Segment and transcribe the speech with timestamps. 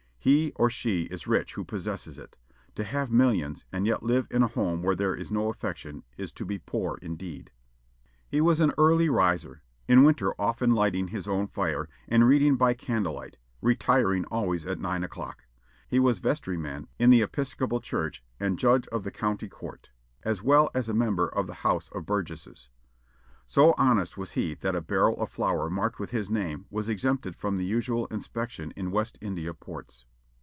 [0.23, 2.37] He or she is rich who possesses it.
[2.75, 6.31] To have millions, and yet live in a home where there is no affection, is
[6.33, 7.49] to be poor indeed.
[8.27, 12.75] He was an early riser; in winter often lighting his own fire, and reading by
[12.75, 15.45] candle light; retiring always at nine o'clock.
[15.87, 19.89] He was vestryman in the Episcopal Church, and judge of the county court,
[20.21, 22.69] as well as a member of the House of Burgesses.
[23.47, 27.35] So honest was he that a barrel of flour marked with his name was exempted
[27.35, 30.05] from the usual inspection in West India ports.